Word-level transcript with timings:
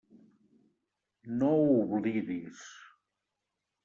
No 1.43 1.51
ho 1.59 1.75
oblidis. 1.97 2.63